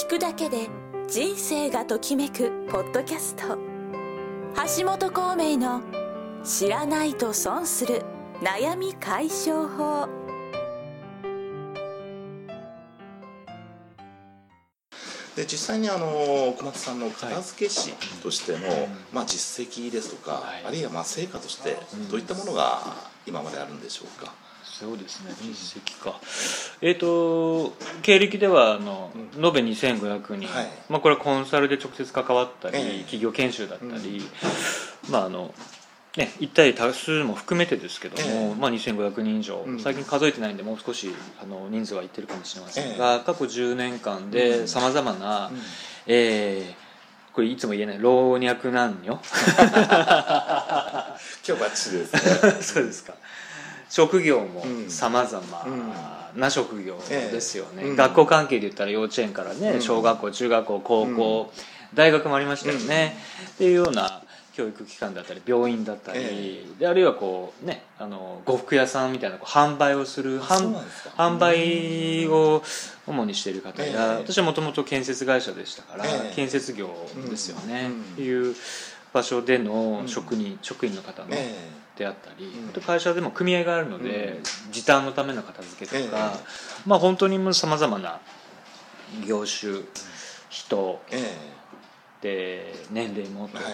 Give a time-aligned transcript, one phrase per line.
[0.00, 0.70] 聞くだけで
[1.10, 3.58] 人生がときめくポッドキャスト。
[4.78, 5.82] 橋本孔明の
[6.42, 8.02] 「知らないと損する
[8.40, 10.08] 悩み解消法」
[15.36, 16.06] で実際にあの
[16.58, 17.92] 小松さんの片付け師
[18.22, 18.58] としての、
[19.12, 20.64] まあ、実績ですとか、はい。
[20.64, 21.76] あるいはまあ成果として
[22.10, 22.80] どういったものが
[23.26, 24.32] 今まであるんでしょうか、
[24.80, 25.32] そうですね。
[25.42, 26.18] 実績か、
[26.80, 30.68] えっ、と経歴ではあの、延べ2500人、はい。
[30.88, 32.98] まあ、これはコンサルで直接関わったり、ええ。
[33.00, 34.22] 企業研修だったり、
[35.10, 35.52] まああの
[36.16, 38.54] ね、一対多数も含めてですけども、ええ。
[38.54, 39.80] まあ、2500人以上、うん。
[39.80, 41.10] 最近数えてないんでもう少し
[41.42, 45.60] あの人数はいってるかもしれませんえが、過去10年間でさまざまな、うん。
[46.06, 46.90] えー
[47.32, 49.12] これいつも言えない老若男女。
[49.12, 49.20] 今
[51.46, 52.20] 日バッチリですね。
[52.60, 53.14] そうですか
[53.90, 54.90] 職業もうん。
[54.90, 59.82] さまざまな職業ですよね、学校関係で言ったら幼稚園からね、うん。
[59.82, 61.52] 小学校中学校高校、
[61.92, 63.16] 大学もありましたよね、
[63.50, 72.62] っていうような教育機関だったり病院だったり、えであるいはこうねあの呉服屋さんみたいなこう販売をする販売を
[73.06, 73.96] 主にしている方や、ええ。
[74.18, 76.34] 私はもともと建設会社でしたから、ええ。
[76.36, 76.90] 建設業
[77.28, 78.00] ですよね、うん。
[78.02, 78.54] っていう
[79.12, 81.54] 場所での職人、職員の方のえ
[82.00, 82.82] であったり、うん。
[82.82, 84.40] 会社でも組合があるので、
[84.72, 86.38] 時短のための片付けとか、え
[86.86, 88.20] まあ本当にさまざまな
[89.26, 89.82] 業種
[90.48, 91.60] 人ええ。
[92.22, 93.64] で年齢もえはい。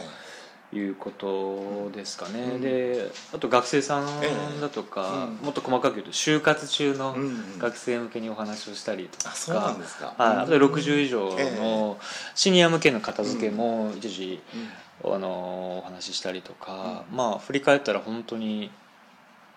[0.68, 2.60] ということですかね、うん。
[2.60, 5.46] であと学生さんだとか、ええうん。
[5.46, 10.14] もっと細かく言うと就活中のうん学生向けにお話をしたりとか、あそうなんですか。
[10.18, 11.96] はい、あとで60以上えの
[12.34, 14.68] シニア向けの片付けも一時、うん
[15.04, 18.70] あのお話ししたりとか、まあ振り返ったら本当に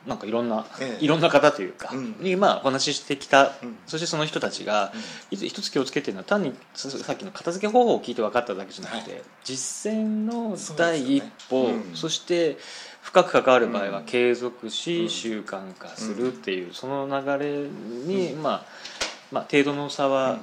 [0.07, 1.03] なんかいろんな、ええ。
[1.03, 2.15] いろんな方というか、うん。
[2.19, 3.77] にまあお話ししてきた、うん。
[3.85, 4.93] そしてその人たちが、
[5.29, 6.19] いつ一つ気をつけてるの？
[6.19, 9.21] は単にささっきの片付け方法を聞いて分かっただけじゃなくて、はい。
[9.43, 12.11] 実践の第一歩そ,、うん。
[12.11, 12.57] して
[13.01, 15.09] 深く関わる場合はうん継続し、うん。
[15.09, 18.65] 習慣化するっていう、その流れに、まあ
[19.31, 20.39] まあ程度の差は、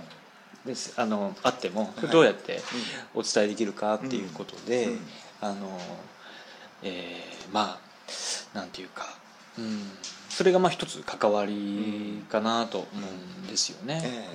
[0.67, 2.09] ですあのあってもはい。
[2.09, 2.61] どうやって
[3.15, 4.99] お伝えできるかっていうことで、うん。
[5.41, 5.79] あの
[6.83, 9.07] えーまあなんていうか、
[9.59, 9.83] うん、
[10.29, 14.29] それがまあ一つ関わりかなと思うんですよね。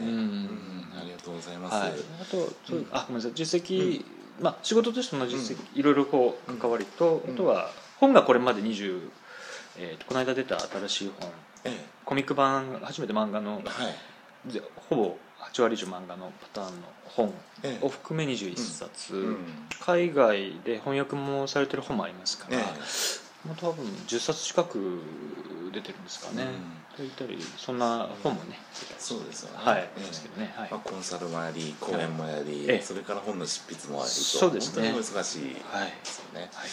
[0.99, 2.51] ありがとうございます、はい、あと、
[2.91, 3.31] あごめんなさい。
[3.33, 4.03] 実績、
[4.39, 7.69] まあ、仕事としての実績、いろいろこう関わりと、うんあとは
[7.99, 9.09] 本がこれまで20、
[9.77, 11.29] えーとこの間出た新しい本。
[11.63, 13.61] えコミック版初めて漫画の
[14.89, 17.85] ほぼ8割以上漫画のパターンの本ええ。
[17.85, 19.37] を含め21冊、うん。
[19.79, 22.61] 海外で翻訳もされてる本もありますから、え
[23.47, 25.01] もう多分10冊近く
[25.73, 26.45] 出てるんですかね、
[26.95, 28.59] と言ったりそんな本もね、
[28.99, 29.65] そうですよね。
[29.65, 29.99] はい、ええ。
[29.99, 30.71] ですけどね、はい。
[30.71, 32.81] まあ、コンサルもやり講演もやり、ええ。
[32.81, 34.15] それから本の執筆もやりと。
[34.15, 34.91] そうですね。
[34.91, 36.69] 本当に難しいではいすよね、はい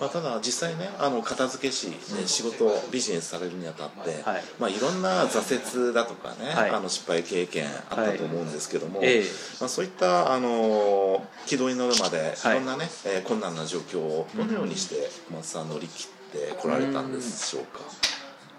[0.00, 4.42] まあ、ただ実際ねあの片付け師で仕事ビジネスされるにあたって、はい。
[4.58, 6.70] まあ、いろんな挫折だとかね、はい。
[6.70, 9.24] あの失敗経験あったと思うんですけども、ええ。
[9.60, 12.54] まあ、そういったあの軌道に乗るまでいはい。
[12.56, 17.80] ろんなね、えー困難な状況をどのようにして小松さん乗り切ってこられたんでしょうか、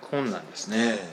[0.09, 1.09] 困難ですね、え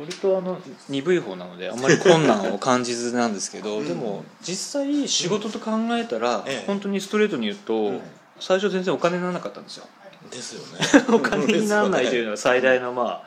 [0.00, 6.64] 割とあの鈍い方なのであんまり困難を感じずなんですけど、 でも実際仕事と考えたら、ええ。
[6.66, 8.00] 本当にストレートに言うと、うん。
[8.40, 9.86] 最初全然お金にならなかったんですよ。
[10.32, 11.04] えですよね。
[11.14, 13.24] お金にならないというのが最大のまは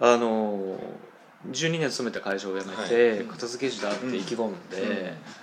[0.00, 0.02] い。
[0.02, 0.78] ああの
[1.50, 3.18] 12年勤めた会社を辞めて、はい。
[3.26, 4.88] 片付け師だって意気込んで、うん。
[4.88, 5.02] い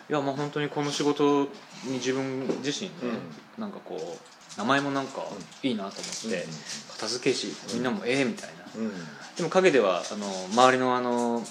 [0.09, 1.43] やまあ本当にこの仕事
[1.83, 3.19] に自分自身ね、
[3.59, 5.23] なんかこう名前もなんか
[5.63, 6.51] いいなと思って、うん
[6.97, 8.91] 片付け師みんなもええみたいな、うん。
[9.35, 11.43] でも陰ではあの周りのあの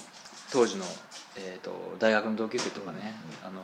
[0.51, 0.83] 当時の、
[1.37, 3.61] えー、と大学の同級生とかね、あの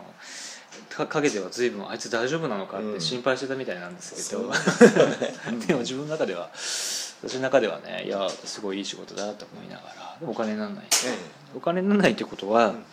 [0.90, 4.50] か陰では随分あいつ大丈夫なのかって心配してたみたいなんですけど、
[5.68, 10.86] でも自分の中では私の中ではねいやすごいいい仕事だと思いながらでもお金にならない。
[10.86, 11.18] え
[11.56, 12.86] お金にならないってことは、うん。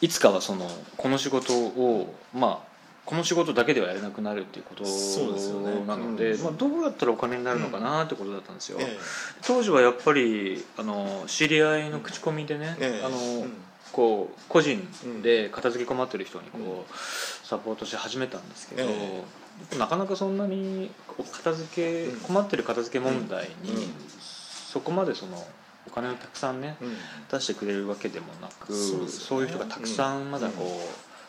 [0.00, 2.71] いつかはそのこの仕事をまあ
[3.04, 5.84] この仕事だけではやれなくなるっていうことそうですよね。
[5.86, 6.44] なので、うん。
[6.44, 8.98] まあ、どうやったらお金になるのかなってことだったんですよ、え
[9.44, 13.04] 当時はやっぱりあの知り合いの口コミでね、ええ。
[13.04, 13.52] あのうん。
[13.92, 14.80] こう個人
[15.22, 20.90] で片付け困ってる人にこうサポートし始めたんですけど、えなかなかそんなに
[21.30, 22.20] 片付けうん。
[22.20, 23.92] 困ってる片付け問題にうん。
[24.08, 25.44] そこまでその
[25.86, 26.96] お金をたくさんねうん。
[27.30, 29.08] 出してくれるわけでもなくそうね。
[29.08, 30.68] そういう人がたくさんまだこう、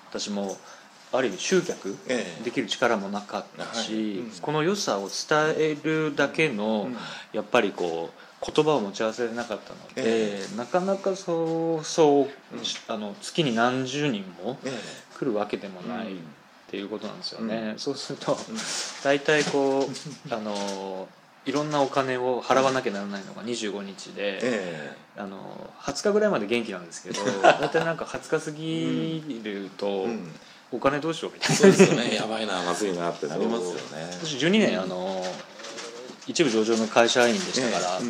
[0.10, 0.56] 私も
[1.14, 2.44] ある意味集客ええ。
[2.44, 6.98] できる力もなかったし、この良さを伝えるだけの、うん。
[7.32, 12.64] やっぱりこう言葉を持ち合わせなかったので、えなかなかそうそう、うん。
[12.88, 14.72] あの月に何十人もえ
[15.20, 16.20] 来るわけでもないっうん。
[16.74, 18.36] ていうことなんですよね、うそうするとん。
[19.04, 19.94] 大体こう
[20.34, 21.08] あの
[21.46, 30.36] いろんなお金を払わなきゃならないのが25日で、えあの20日ぐらいまで元気なんですけど 大体なんか20日過ぎると、えうん。
[30.72, 31.56] お金どうしようみたいな。
[31.56, 32.16] そうですよね。
[32.16, 33.28] やばいなまずいなって。
[33.28, 33.80] なりますよね。
[34.12, 35.24] 私12年あの
[36.26, 38.06] 一部上場の会社員でしたから、ええ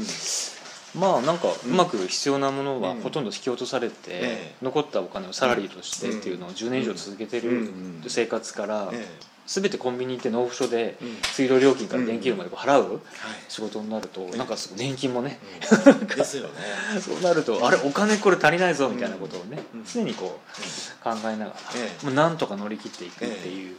[0.95, 1.01] うん。
[1.01, 3.01] まあなんかうまく必要なものはうん。
[3.01, 4.55] ほとんど引き落とされて、ええ。
[4.61, 8.03] 残ったお金をサラリーとしてっていうのを10年以上続けてるうん。
[8.07, 9.07] 生活から、え
[9.45, 13.01] 全てコンビニ行って納付書で水道料金から電気料まで払うはい
[13.49, 15.39] 仕事になるとえなんか年金もね。
[15.85, 16.07] うん。
[16.07, 16.51] ですよね。
[17.01, 19.85] そうなるとあれお金これ足りないぞみたいなことをねうん。
[19.85, 21.55] 常にこう考えなが
[22.05, 23.77] らなんとか乗り切っていくっていう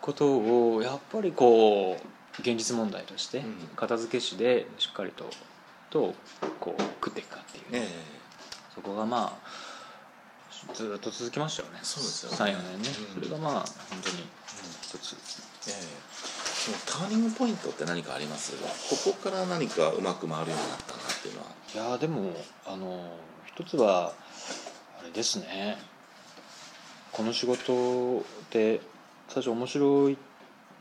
[0.00, 0.26] こと
[0.74, 3.68] をやっぱりこう現実問題としてうん。
[3.76, 5.30] 片付け師でしっかりと
[5.90, 6.14] と
[6.60, 7.86] こう食っていくかっていう
[8.74, 9.67] そこがまあ
[10.74, 11.78] ずっと続きましたよね。
[11.82, 12.36] そうですよね。
[12.36, 12.88] 34年ね。
[13.16, 13.22] うん。
[13.22, 13.68] それがまあ本
[14.02, 14.24] 当に
[14.82, 15.16] 一つ。
[15.68, 15.74] ええ。
[16.12, 18.52] そのターニングポイントって何かあります？
[19.04, 21.46] ここから何かうまく回るようになったなっていうのは。
[21.74, 22.32] いやーでも
[22.66, 23.16] あの
[23.46, 24.12] 一つは
[25.00, 25.78] あれですね。
[27.12, 28.80] この仕事って
[29.28, 30.18] 最初面白い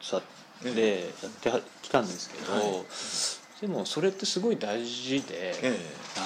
[0.02, 0.22] さ
[0.64, 2.64] でやってはきたんですけど、はい。
[3.62, 5.80] でもそれってすごい大事で、え。
[6.18, 6.22] あ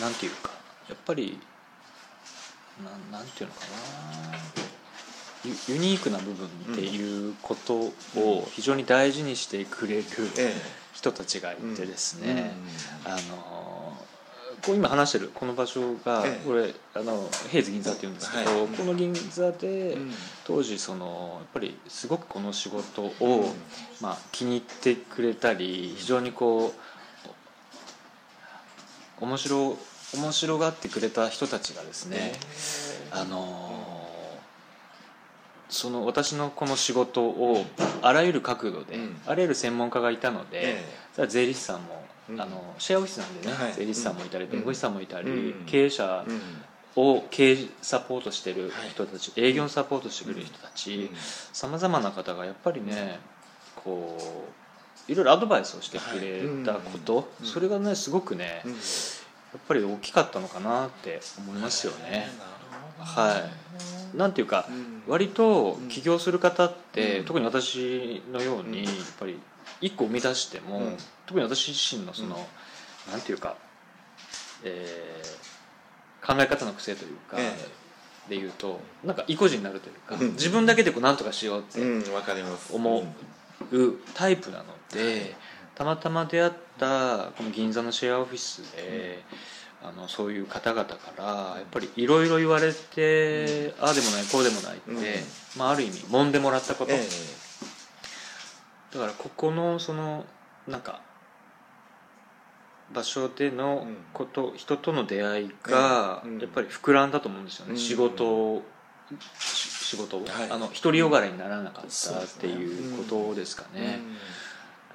[0.00, 0.50] のなんていうか
[0.88, 1.38] やっぱり
[2.82, 4.38] なんなんていうのかな。
[5.44, 10.04] ユユニークな部分っていうことを非常に大事にしてくれる
[10.38, 10.82] ええ。
[10.92, 12.52] 人たちがいてですえね、
[13.04, 13.96] あの
[14.64, 16.46] こう今話してるこの場所が、ええ。
[16.46, 18.68] これあの平津銀座っていうんですけど、はい。
[18.68, 20.12] この銀座で、うん。
[20.44, 23.52] 当時そのやっぱりすごくこの仕事を、うん。
[24.00, 26.72] まあ、気に入ってくれたり非常にこ
[29.20, 29.76] う面白
[30.14, 32.32] 面白がってくれた人たちがですね、
[33.10, 33.92] あの
[35.68, 37.64] その私のこの仕事を
[38.02, 39.20] あらゆる角度で、うん。
[39.26, 42.40] あらゆる専門家がいたので、えそれは税理士さんも、うん。
[42.40, 43.72] あのシェアオフィスなんでね、はい。
[43.72, 44.50] 税理士さんもいたりうん。
[44.50, 45.66] 弁護士さんもいたり、うん。
[45.66, 46.40] 経営者うん。
[46.94, 51.16] を経営サポートしてる人たち、営業サポートしてくれる人たちうん。
[51.54, 53.18] さまざまな方がやっぱりね
[53.82, 54.18] こ
[55.08, 58.62] ういろいろアドバイスをしてくれたこと、それがねすごくね、
[59.58, 62.28] っぱり大きかったのかなって思いますよね。
[62.98, 63.42] は
[64.14, 64.16] い。
[64.16, 65.02] なんていうかうん。
[65.06, 67.24] 割と起業する方って、うん。
[67.24, 68.84] 特に私のように、うん。
[68.84, 69.38] やっぱり
[69.80, 70.96] 一個生み出しても、うん。
[71.26, 72.46] 特に私自身のその、
[73.10, 73.56] なんていうか、
[74.64, 75.52] えー
[76.24, 77.52] 考え方の癖というか、え
[78.28, 80.32] でいうとなんか意固地になるというか、うん。
[80.34, 82.14] 自分だけでこうなんとかしようってうん。
[82.14, 82.72] わかります。
[82.72, 83.04] 思
[83.72, 85.34] うタイプなので、
[85.74, 89.22] たまたま出会ったこの銀座のシェアオフィスで、
[89.82, 91.24] あのそういう方々から
[91.56, 95.58] やっぱりいろいろ言われて、ああでもないこうでもないって、うん。
[95.58, 97.00] まあ、ある意味揉んでもらったこと、え
[98.94, 100.24] だからここのその
[100.68, 101.00] なんか
[102.92, 106.38] 場所でのこと、人との出会いがうん。
[106.38, 107.78] やっぱり膨らんだと思うんですよね、うん。
[107.78, 108.62] 仕事を
[109.38, 110.50] し仕事を、はい。
[110.50, 114.00] あの独りよがらにならなかったっていうことですかえね、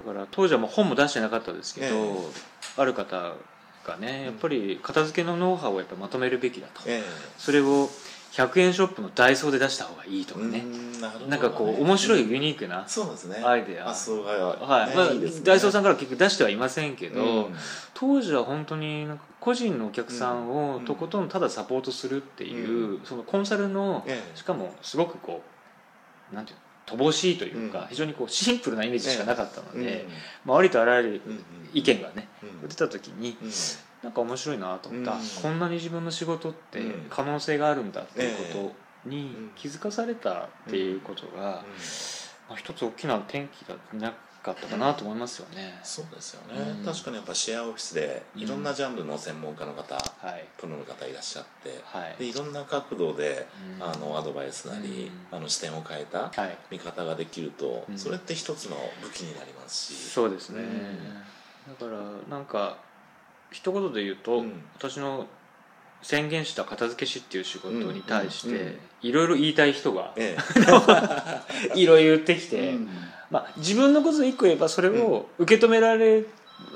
[0.06, 2.16] だから当時はもう本も出してなかったですけど、え
[2.76, 3.34] ある方
[3.86, 7.02] がねやっぱり片付けのノウハウをやっぱまとめるべきだと、え
[7.36, 7.88] それを
[8.32, 10.88] 100円ショップのダイソーで出した方がいいとかね、うん
[11.28, 12.84] なんかこう面白いユニークな、
[13.44, 13.86] アイデア。
[13.86, 14.96] はい。
[14.96, 15.08] まあ
[15.44, 17.54] ダイソーさんから結局出してはいませんけど、うん。
[17.94, 19.08] 当時は本当に
[19.40, 24.36] 個人のお客さんうんをとことんただサポートするっていう、そのコンサルのええ。
[24.36, 25.42] しかもすごくこ
[26.32, 26.62] うなんていうの？
[26.96, 27.86] 乏しいというか、うん。
[27.88, 29.84] 非常にこうシンプルなイメージしかなかったのうん。
[29.84, 30.06] で、
[30.44, 31.20] まあ、ありとあらゆる
[31.72, 32.68] 意見がね、うん。
[32.68, 33.50] 出た時にうん。
[34.02, 35.18] なんか面白いなと思った、うん。
[35.42, 37.06] こんなに自分の仕事ってうん。
[37.10, 38.72] 可能性があるんだっていうこ
[39.04, 41.64] とにうん気づかされたっていうことが、
[42.48, 45.78] まあ、一つ大きな転機だなかったかなと思いますよね。
[45.82, 46.84] そうですよね、うん。
[46.84, 50.00] 確かにやっぱシェアオフィスでいろんなジャンルの専門家の方、は
[50.32, 52.16] いプロの方いらっしゃってはい。
[52.18, 53.82] でいろんな角度で、うん。
[53.82, 55.36] あのアドバイスなり、うん。
[55.36, 56.58] あの視点を変えたはい。
[56.70, 57.98] 見方ができると、うん。
[57.98, 60.10] それって一つの武器になりますし。
[60.10, 61.90] そうですね、うん。
[61.90, 62.78] だからなんか
[63.50, 64.64] 一言で言うと、うん。
[64.76, 65.26] 私の
[66.02, 68.54] 宣言した片付け師っていう仕事に対しうん。
[68.54, 68.58] うん。
[68.58, 70.36] ていろいろ言いたい人がえ
[71.74, 72.78] いろいろ言ってきえて、
[73.30, 76.24] まあ、自分のことで一個言えばそれを受け止められ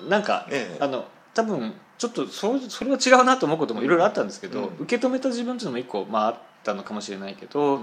[0.09, 0.85] なんか、ええ。
[0.85, 4.75] あの多分ちょっとそうそれは違うなと思うこともいろいろあったんですけど、うん。
[4.80, 7.80] 受け止めた自分っていうのも一個、まあ、あったのかもしれないけど、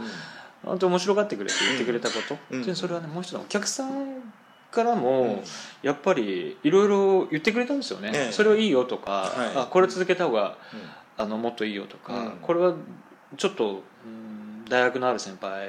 [0.64, 2.64] 本当に面白がってくれて言ってくれたこと、うん。
[2.64, 4.34] でそれはねもう一つのお客さん
[4.72, 5.44] からも
[5.82, 8.32] やっぱりいろいろ言ってくれたんですよね、ええ。
[8.32, 9.58] それはいいよとか、はい。
[9.58, 10.58] あこれ続けた方が
[11.18, 12.32] あのもっといいよとか、うん。
[12.42, 12.76] これは
[13.36, 14.30] ちょっと、うん
[14.70, 15.68] 大学のある先輩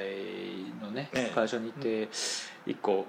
[0.79, 1.33] のね、ええ。
[1.33, 2.07] 会社に行って
[2.65, 3.05] 一個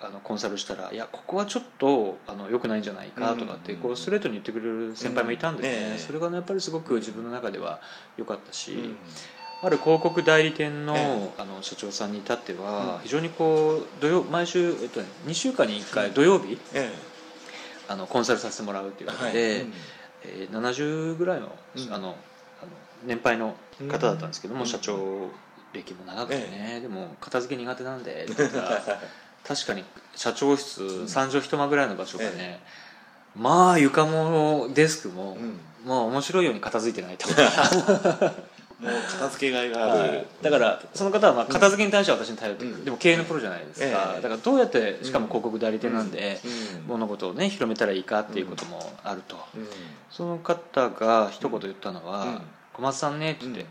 [0.00, 3.80] あのコンサルしたら「いやここはちょっとあの良くないんじゃないか」とかってうん。
[3.80, 5.74] こうストレートに言ってくれる先輩もいたんでね、うん。
[5.74, 7.80] ええそれがねやっぱりすごく自分の中では
[8.16, 8.96] 良かったし、うん。
[9.62, 13.02] ある広告代理店の,、えあの社長さんに至ってはうん。
[13.04, 16.92] 非常にこう土曜毎週、えっとね、2週間に1回土曜日え
[17.88, 19.72] あのコンサルさせてもらうっていうえことで、うん。
[20.24, 21.94] えー70ぐらいの,、うん。
[21.94, 22.16] あのあの
[23.06, 23.54] 年配の
[23.88, 24.66] 方だったんですけども、うん。
[24.66, 25.30] 社長
[25.76, 28.82] 歴も長くてね、でも片付け苦手なんで って言ったら
[29.46, 32.60] 確かに社長室3畳一間ぐらいの場所がね、え
[33.36, 35.60] まあ床もデスクも、うん。
[35.86, 37.28] まあ面白いように片付いてないと。
[38.78, 42.84] もう片付けがいがある、だからその方はまあ片付けに対しては私に頼ってくる、うん。
[42.84, 44.20] でも経営のプロじゃないですか、ええ。
[44.20, 46.86] だからどうやってしかも広告代理店なんで、うん。
[46.88, 49.68] 物事をね広めたらいいかっていうこともあると、うん。
[50.10, 52.42] その方が一言言ったのは「うん
[52.74, 53.66] 小松さんね」って言って、うん。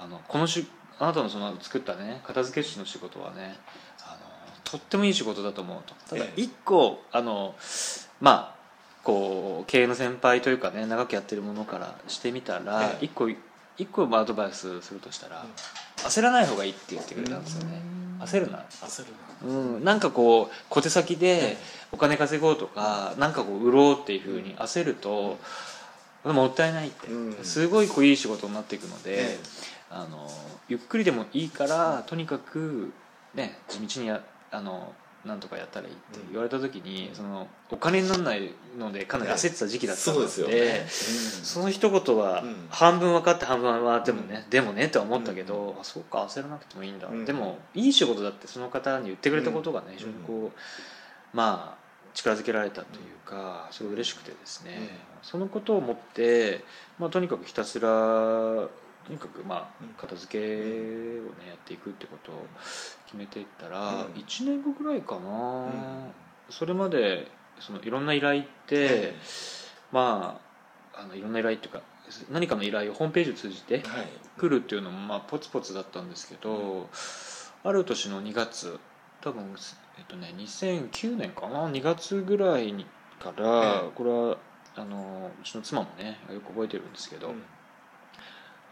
[0.00, 0.66] あのこのし
[1.00, 3.56] あなたのその作ったね片付け師の仕事はね
[4.02, 4.18] あの
[4.64, 5.94] とってもいい仕事だと思うと。
[6.08, 6.40] ただええ。
[6.42, 7.54] 一個あの
[8.20, 8.60] まあ
[9.02, 13.04] こう経営の先輩というかね長くやってるものからしてみたら、ええ。
[13.06, 13.38] 一個一
[13.90, 15.46] 個まあアドバイスするとしたら、
[15.96, 17.80] 焦らない方がいいって言ってくれたんですよね、
[18.20, 18.62] 焦るな。
[18.82, 19.06] 焦る
[19.42, 21.56] うん、なんかこう小手先えでえ
[21.92, 25.38] お金稼ごうとか、なんかこう売ろうっていうふうに焦ると、
[26.24, 27.42] もったいないって、うん。
[27.42, 30.30] すごいこういい仕事になっていくので、ええあの
[30.68, 32.92] ゆっくりでもいいからとにかく
[33.34, 34.92] ね地道にやあの
[35.24, 42.66] なんとかやったらいいって言われた時に、そのお金にならないのでかなり焦ってた時期だったので、そうでその一言はうん。
[42.70, 47.26] 半分分かって半分はでもね、でもねとは思ったけど、あそうか焦らなくてもいいんだ、うん。
[47.26, 49.96] でもいい仕事だってその方に言ってくれたことがね、うん。
[49.96, 51.80] 非常にこうまあ
[52.14, 54.88] 力づけられたというかすごい嬉しくてですね、うん。
[55.20, 56.64] そのことを思って、
[56.98, 57.88] まあ、とにかくひたすら
[59.10, 59.88] とにかくまうん。
[59.88, 62.46] あ片付けをねやっていくってことを
[63.06, 64.12] 決めていったら、うん。
[64.12, 65.70] 1年後ぐらいかな、うん。
[66.48, 67.26] それまで
[67.58, 69.14] そのいろんな依頼って、え
[69.90, 70.40] ま
[70.94, 71.82] ああのいろんな依頼っていうか
[72.30, 73.82] 何かの依頼をホームページを通じて
[74.38, 76.88] 来るっていうのもまあポツポツだったんですけど、
[77.64, 78.78] ある年の2月
[79.20, 79.56] 多分、
[79.98, 82.86] えっとね、2009年かな？2月ぐらいに
[83.18, 84.38] から、ええこれは
[84.76, 87.42] あのうちの妻もねよく覚えてるんですけど、うん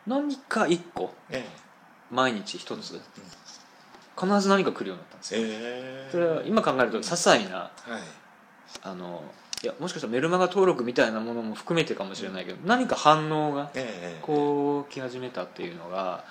[0.07, 1.45] 何か1個え
[2.11, 3.01] 毎日1つえ
[4.19, 5.41] 必ず何か来るようになったんですよ。
[5.43, 6.09] ええ。
[6.11, 7.71] それは今考えると些細なはい。
[8.83, 9.23] あの
[9.63, 14.19] いやもしかしたらメルマガ登録みたいなものも含めてかもしれないけど、何か反応がええ。
[14.23, 16.25] こう来始めたっていうのが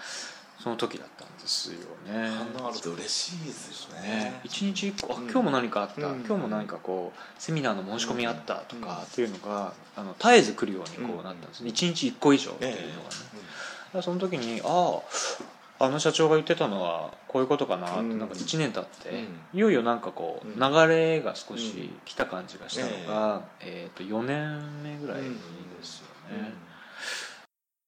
[0.60, 1.80] その時だったんですよ
[2.12, 2.30] ね。
[2.56, 2.92] 反応あると。
[2.92, 4.10] 嬉しいですよね。
[4.10, 5.24] ね一日一個あうん。
[5.24, 6.20] 今日も何かあった、うん。
[6.26, 8.82] 今日も何かこうセミナーの申し込みあったとうん。
[8.82, 11.70] かっていうのがあの絶えず来るようにこうなったんですね。
[11.70, 13.10] 一日一個以上っていうのがね、だか
[13.94, 15.00] らその時にあ
[15.80, 18.20] ああの社長が言ってたのはこういうことかなって、うん。
[18.20, 19.28] なんか1年経って、うん。
[19.54, 20.56] いよいよなんかこううん。
[20.60, 25.28] 流れが少し来た感じがしたのが、えー、と4年目ぐらいで
[25.84, 26.52] すよね、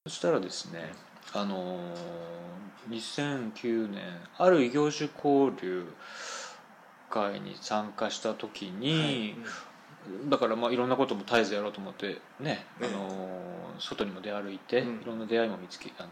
[0.05, 0.93] そしたらですね
[1.33, 2.19] あのー
[2.89, 4.01] 2009年
[4.37, 5.85] ある異業種交流
[7.09, 9.35] 会に参加した時に、
[10.27, 15.01] だからまあいろんなことも絶えずやろうと思ってね、あのー外にも出歩いて、うん。
[15.01, 16.07] いろんな出会いも見つけあ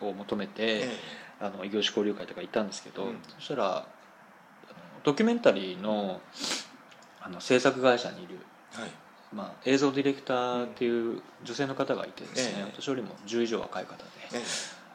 [0.00, 0.88] のを求めて、え
[1.40, 3.18] あの異業種交流会とか行ったんですけど、うん。
[3.38, 3.86] そしたら
[5.04, 6.20] ドキュメンタリーの
[7.20, 8.38] あの制作会社にいる、
[8.78, 8.90] えはい
[9.36, 14.02] まあ、映像ディレクターっていう女性の方がいてですね、ええ私よりも10以上若い方で、
[14.32, 14.42] え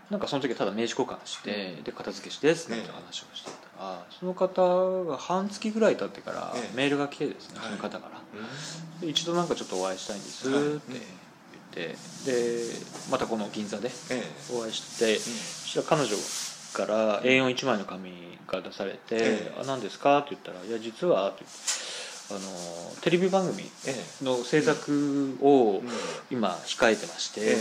[0.10, 1.83] なんかその時はただ名刺交換して、うん。
[1.83, 6.75] で片付けしてですねって話をしてたら、その方が半月ぐらい経ってからええ。
[6.75, 7.69] メールが来てですね、はい。
[7.69, 9.07] その方から。
[9.07, 10.81] 一度なんかちょっとお会いしたいんですはいって
[11.75, 11.95] 言って、
[12.25, 12.63] で
[13.10, 15.29] またこの銀座でえお会いして、そ
[15.67, 16.15] したら彼女
[16.74, 19.62] から A41 枚の紙が出されて「ええ。
[19.62, 21.57] あ何ですか?」って言ったら「いや実は」って言って
[22.31, 24.23] あのテレビ番組ええ。
[24.23, 25.89] の制作をうん。
[26.29, 27.57] 今控えてまして、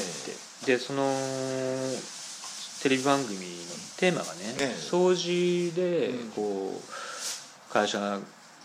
[0.67, 1.13] でその
[2.83, 3.43] テレビ番組の
[3.99, 4.77] テーマがね、ええ。
[4.79, 6.31] 掃除でうん。
[6.31, 8.19] こう会社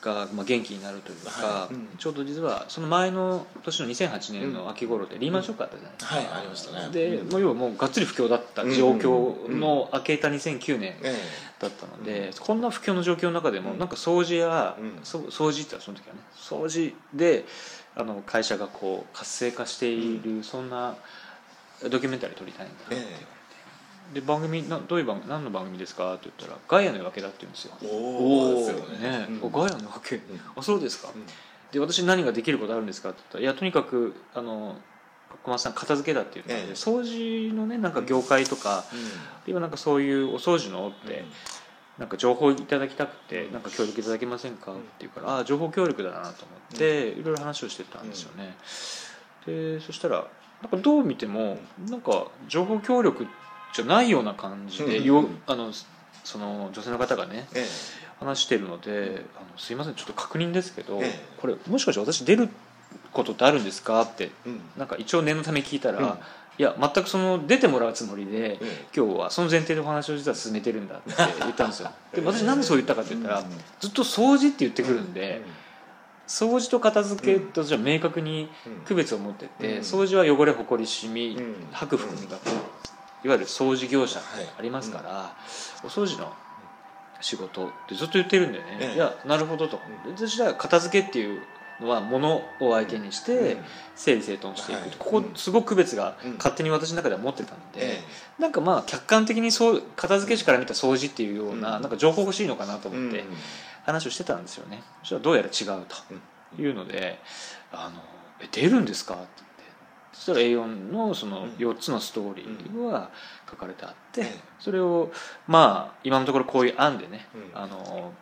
[0.05, 1.73] がまあ元気になるというか、はい。
[1.73, 1.87] うん。
[1.97, 6.89] ちょうど実はその前の年の2008年の秋頃でリーマンショックあったじゃないですか、はいありましたね。
[6.91, 11.15] で、うんもう要はもうがっつり不況だった状況の明けた2009年え
[11.59, 12.61] だったので、こん。
[12.61, 17.45] な不況の状況の中でもなんか掃除や、掃除ってその時はね掃除で
[17.95, 20.95] あの会社がこう活性化している、そんな
[21.89, 23.34] ドキュメンタリー撮りたいんだって言われて、
[24.13, 27.73] で番組などういう番何の番組ですか?」って言ったら「ガイアの夜明けだ」って言うんですよ。
[27.83, 29.25] おおですよね。
[29.29, 29.39] うん。
[29.43, 30.21] おガイアの夜明け、ん。
[30.55, 31.25] あそうですか、うん。
[31.71, 33.09] で私何ができることあるんですか？
[33.09, 34.77] って言ったら「いやとにかくあの
[35.43, 36.73] 小松さん片付けだ」って言ったので、ええ。
[36.73, 38.83] 掃除のねなんか業界とか、
[39.47, 41.25] 今なんかそういうお掃除のって、
[41.97, 43.53] なんか情報いただきたくて、うん。
[43.53, 44.77] なんか協力いただけませんか、うん。
[44.77, 48.55] って言うからああ情報協力だなと思って、いろいろ話をしてたんですよね、
[49.45, 50.25] でそしたら
[50.61, 51.57] なんかどう見ても
[51.89, 53.27] なんか情報協力
[53.75, 55.71] じゃないような感じで、うんよあの
[56.23, 57.63] その女性の方がねえ
[58.19, 61.25] 話してるので「あのすいませんちょっと確認ですけど、ええ。
[61.37, 62.49] これもしかして私出る
[63.11, 64.61] ことってあるんですか?」ってえうん。
[64.77, 66.17] なんか一応念のため聞いたら「うん。
[66.57, 71.91] いや全くその出てもらうつもりで、え今日はその前提でお話を実は進めてるんだって言ったんですよ。
[72.15, 73.45] で私なんでそう言ったかって言ったら、うん。
[73.81, 75.41] ずっと掃除って言ってくるんで、
[76.29, 78.49] 掃除と片付けとじゃ明確に
[78.85, 79.79] 区別を持ってて、うん。
[79.81, 81.55] 掃除は汚れほこりシミ、うん。
[81.73, 82.49] 吐く服磨く、
[83.25, 84.47] いわゆる掃除業者はい。
[84.59, 85.35] ありますから、
[85.83, 86.31] お掃除の
[87.21, 88.95] 仕事ってずっと言ってるんでね、ええ。
[88.95, 91.41] いやなるほどと、で私は片付けっていう
[91.81, 93.57] のは物を相手にして
[93.95, 94.91] 整理整頓していく、はい。
[94.99, 96.33] ここすごく区別がうん。
[96.37, 98.03] 勝手に私の中では持ってたんで、え
[98.37, 101.81] なんかまあ客観的にそう片付け師から見た掃除っていうような,、うん。
[101.81, 103.27] なんか情報欲しいのかなとえ思ってうん。
[103.85, 104.83] 話をしてたんですよね。
[105.01, 105.85] そしたらどうやら違う
[106.55, 107.19] というので
[107.73, 108.01] 「あの
[108.39, 109.43] え出るんですか?」って
[110.15, 111.49] そしたら A4 のそのうん。
[111.51, 113.11] 4つのストーリーが
[113.49, 115.11] 書かれてあって、ええそれを
[115.45, 117.61] まあ今のところこういう案でね、うん。
[117.61, 118.13] あの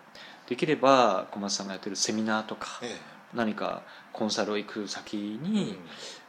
[0.48, 2.98] できれば小松さんがやってるセミナーとか、え
[3.34, 5.78] 何かコンサルを行く先えに、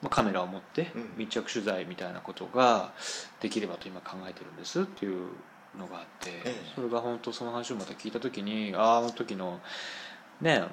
[0.01, 1.11] まあ、カメラを持ってうん。
[1.17, 2.93] 密着取材みたいなことが
[3.41, 5.29] できればと今考えてるんですっていう
[5.79, 6.73] のがあって、ええ。
[6.75, 9.61] それが本当その話をまた聞いた時にあああの時の
[10.41, 10.69] ねあの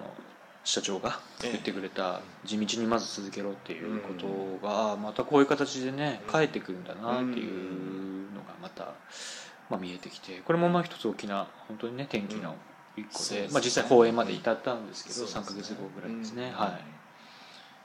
[0.63, 6.31] 社長が言ってくれた地道にまず続けろっていうことがまたこういう形でねうん。
[6.31, 8.93] 返ってくるんだなっていうのがまた、
[9.69, 12.55] まあ、見えてきてこれもまあ一つ大きな本当にね転機の
[12.95, 15.41] 一個で,、まあ、実際放映まで至ったんですけどそうですね。
[15.41, 16.51] 3か月後ぐらいですね、うん。
[16.57, 16.71] はい。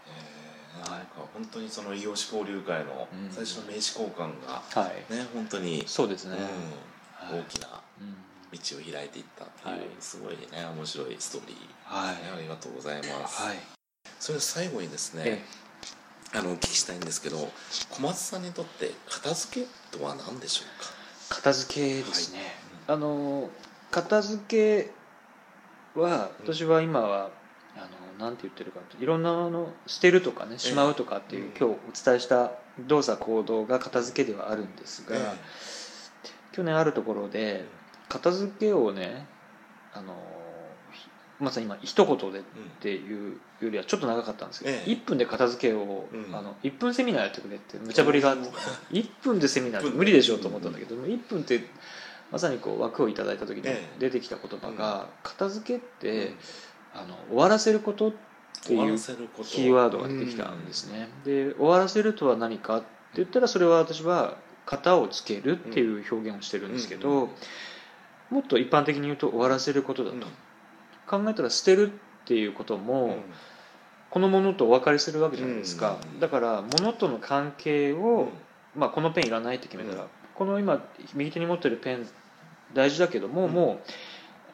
[0.08, 0.36] えー
[0.76, 3.30] なんか本当にその異業種交流会のうん。
[3.30, 6.36] 最初の名刺交換がはい、ね本当にそうですね、
[7.32, 7.40] うん。
[7.40, 7.85] 大きなうん
[8.52, 9.78] 道を開いていったってはい。
[9.78, 10.38] いうすごいね
[10.76, 11.56] 面白いストーリー。
[11.84, 12.14] はい。
[12.16, 13.42] ねありがとうございます。
[13.42, 13.56] はい。
[14.18, 15.44] それで最後にですえね
[16.34, 17.50] あのお聞きしたいんですけど
[17.90, 20.82] 小松さんにとって片付けとは何でしょう
[21.28, 21.36] か？
[21.36, 22.40] 片付けですね、
[22.86, 23.50] あの
[23.90, 24.90] 片付け
[26.00, 27.30] は私は今は
[27.76, 27.80] あ
[28.18, 31.50] のなんて言ってるかといろんなあの捨てるとかねしまうとかっていう、うん。
[31.50, 35.20] 今日お伝えした動作行動が片付けではあるんですが、え
[36.52, 37.64] 去年あるところで
[38.08, 39.26] 片付けをね
[39.92, 40.14] あの
[40.92, 41.08] ひ
[41.40, 42.42] まさに今一言でっ
[42.80, 44.90] ていうよりはちょっと長かったんですけど、ええ。
[44.90, 46.34] 1分で片付けを、うん。
[46.34, 48.48] あの1分セミナーやってくれって無茶ぶりがあって
[48.92, 51.60] 1分でセミナーって無理でしょうと思ったんだけど1分って
[52.30, 53.98] まさにこう枠をいただいた時にええ。
[53.98, 56.36] 出てきた言葉が「片付けって、うん。
[56.94, 58.12] あの終わらせること」っ
[58.64, 58.98] ていう
[59.44, 67.28] キーワードが出てきたんですね、で終わらせるとは何かって言ったらそれは私は型をつけるっていう表現をしてるんですけど、うん
[68.30, 70.22] もっと一般的に言うと終わらせることだと、うん。
[71.24, 73.22] 考えたら捨てるっていうことも、うん。
[74.10, 76.20] このものとお別れするわけじゃないですか、うん。
[76.20, 78.28] だから物との関係を、
[78.74, 80.08] まあ、このペンいらないって決めたら、うん。
[80.34, 80.84] この今
[81.14, 82.06] 右手に持ってるペン
[82.74, 83.52] 大事だけども、うん。
[83.52, 83.80] も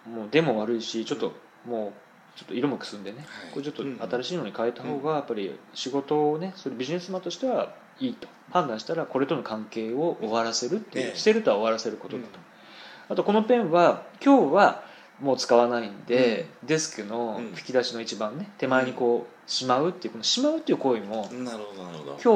[0.07, 1.33] うもうでも悪いしちょっと
[1.65, 3.27] もうちょっと色もくすんでね、はい。
[3.53, 3.99] これちょっとうん。
[4.01, 8.29] 新しいのに変えた方がやっぱり仕事をねそれビジネスマンとしてはいいと。
[8.51, 11.17] 判断したらこれとの関係を終わらせるっていう、ええ。
[11.17, 12.39] 捨てるとは終わらせることだと、
[13.13, 14.83] あとこのペンは今日は
[15.21, 17.47] もう使わないんで、デスクのうん。
[17.49, 22.13] 引き出しの一番ね手前にこうしまうっていうこのしまうっていう行為もうんなるほどなるほど。
[22.13, 22.29] 今日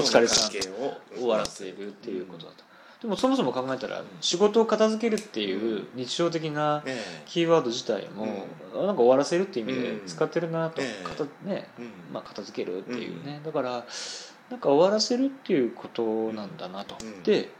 [0.00, 2.64] お疲れさんを終わらせるっていうことだと、
[3.00, 10.06] でもそもそも考えたら仕事を片付けるっていう日常的なえキーワード自体も、あなんか終わらせるっていう意味でうん。
[10.06, 11.04] 使ってるなと、ええ。
[11.04, 11.68] 片ね
[12.12, 13.86] まあ、片付けるっていうね、だから
[14.50, 17.22] なんか終わらせるっていうことなんだなと、うん。
[17.22, 17.50] で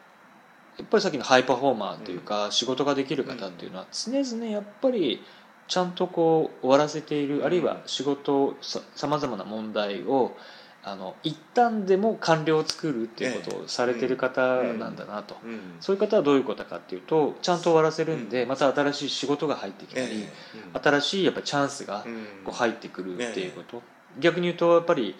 [0.79, 5.23] やっぱりさっきのハイパフォーマーというか、仕事ができる方っていうのは常々やっぱり
[5.67, 10.37] ちゃんとこう終わらせているあるいは仕事さまざまな問題を
[10.85, 15.61] あの一旦でも完了を作るっていうことをされてる方なんだなと、うん。
[15.81, 20.33] そういう方はどういうことかっていうとちゃんと終わらせるんで、また新しい仕事が入ってきたり、え
[20.75, 20.79] え。
[20.81, 22.25] 新しいやっぱチャンスがうん。
[22.45, 23.83] こう入ってくるっていうこと、
[24.19, 25.17] 逆に言うとやっぱり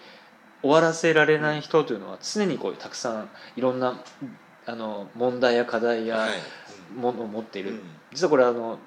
[0.61, 4.01] 終わらせられない人というのは常にこうたくさんいろんな
[4.69, 6.29] あの問題や課題やはい。
[6.95, 7.81] ものを持っている、うん。
[8.11, 8.79] 実はこれあの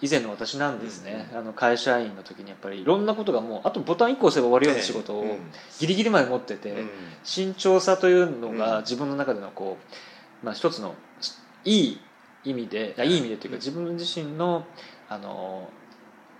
[0.00, 5.36] 以前の私なんですね、あの会社員の時にやっぱりいろんなことがもうあとボタン1個押せば終わるような仕事を
[5.78, 6.90] ギリギリまで持ってて、うん。
[7.22, 8.58] 慎重さというのうん。
[8.58, 10.94] が自分の中でのこうまあ、一つの
[11.64, 12.00] いい
[12.44, 13.14] 意味でい。
[13.14, 14.66] い意味でというか自分自身の
[15.08, 15.70] あの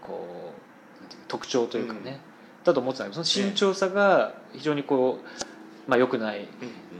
[0.02, 2.20] こう特徴というかね、
[2.64, 5.53] だと思ってたけどその慎重さが非常にこう、
[5.86, 6.48] まあ、良くない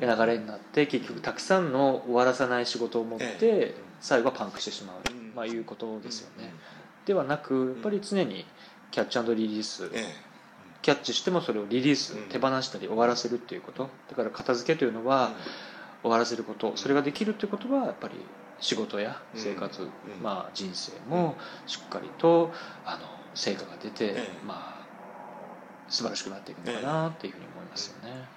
[0.01, 4.97] 流れになって結局たくさんの終わらさない仕事を持って最後はパンクしてしまう、
[5.35, 6.53] まあ、いうことですよね。
[7.07, 8.45] ではなくやっぱり常に
[8.91, 9.91] キャッチリリース、
[10.83, 13.89] キャッチしてもそれをリリース手放したり終わらせるっていうこと。
[14.09, 15.33] だから片付けというのは
[16.03, 16.77] 終わらせること。
[16.77, 18.15] それができるっていうことはやっぱり
[18.61, 19.89] 仕事や生活、
[20.23, 22.53] まあ、人生もしっかりと
[22.85, 23.01] あの
[23.35, 24.15] 成果が出て、
[24.47, 24.85] まあ
[25.89, 28.34] 素晴らしくなっていくのかなっていうふうに思いますよね。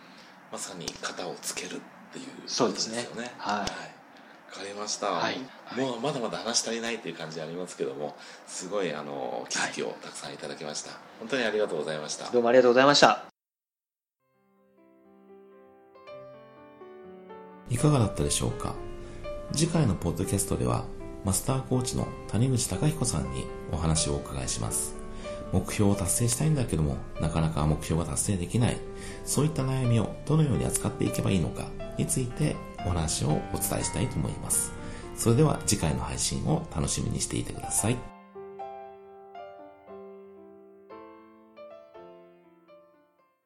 [0.51, 1.69] まさに型をつけるっ
[2.13, 3.07] ていうそうですね。
[3.37, 3.59] はい。
[3.61, 5.37] わ、かりました、はい、
[5.77, 8.15] もうまだまだ話足りないっていう感じありますけども
[8.47, 12.31] すごいあの気づきをたくさんいただきました、はい、本当にありがとうございました。
[12.31, 13.25] どうもありがとうございました。
[17.69, 18.73] いかがだったでしょうか？
[19.53, 20.85] 次回のポッドキャストでは
[21.23, 24.96] マスターコーチの谷口隆彦さんにお話をお伺いします
[25.51, 28.77] 目標を達成したいんだけども、なかなか目標が達成できない。
[29.25, 32.55] そういった悩みをどのように扱っていけばいいのかについて
[32.85, 34.73] お話をお伝えしたいと思います。
[35.15, 38.16] それでは次回の配信を楽しみにしていてください。